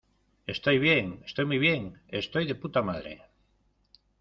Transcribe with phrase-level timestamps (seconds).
[0.47, 1.21] estoy bien.
[1.27, 3.13] estoy muy bien, estoy de_puta_madre.